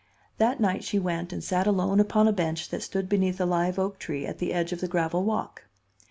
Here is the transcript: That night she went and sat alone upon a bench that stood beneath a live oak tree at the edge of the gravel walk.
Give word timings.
That 0.39 0.59
night 0.59 0.83
she 0.83 0.97
went 0.97 1.31
and 1.31 1.43
sat 1.43 1.67
alone 1.67 1.99
upon 1.99 2.27
a 2.27 2.31
bench 2.33 2.69
that 2.69 2.81
stood 2.81 3.07
beneath 3.07 3.39
a 3.39 3.45
live 3.45 3.77
oak 3.77 3.99
tree 3.99 4.25
at 4.25 4.39
the 4.39 4.51
edge 4.51 4.73
of 4.73 4.81
the 4.81 4.87
gravel 4.87 5.23
walk. 5.23 5.65